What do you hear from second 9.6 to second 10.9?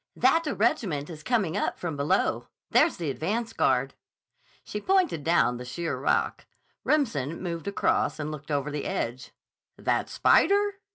"That spider?"